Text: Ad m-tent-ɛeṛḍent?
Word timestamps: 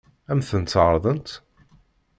Ad 0.31 0.35
m-tent-ɛeṛḍent? 0.37 1.29